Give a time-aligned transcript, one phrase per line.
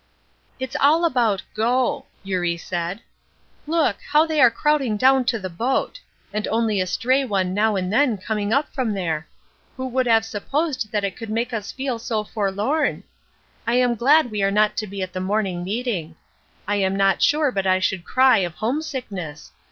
[0.59, 3.01] "It's all about 'go,'" Eurie said:
[3.67, 3.97] "Look!
[4.01, 5.99] How they are crowding down to the boat;
[6.33, 9.27] and only a stray one now and then coming up from there.
[9.77, 13.03] Who would have supposed it could make us feel so forlorn?
[13.67, 16.15] I am glad we are not to be at the morning meeting.
[16.67, 19.51] I am not sure but I should cry of homesickness.